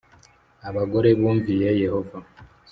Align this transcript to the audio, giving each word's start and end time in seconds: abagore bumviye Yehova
abagore 0.69 1.09
bumviye 1.19 1.69
Yehova 1.83 2.17